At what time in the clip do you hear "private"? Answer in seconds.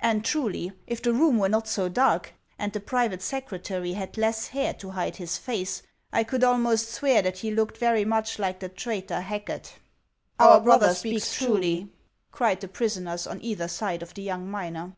2.84-3.22